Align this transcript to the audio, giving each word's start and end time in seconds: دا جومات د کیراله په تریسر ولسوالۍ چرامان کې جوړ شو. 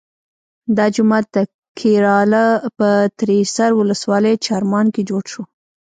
دا 0.77 0.85
جومات 0.95 1.25
د 1.35 1.37
کیراله 1.79 2.45
په 2.77 2.89
تریسر 3.19 3.69
ولسوالۍ 3.75 4.35
چرامان 4.45 4.85
کې 4.93 5.01
جوړ 5.09 5.23
شو. 5.31 5.43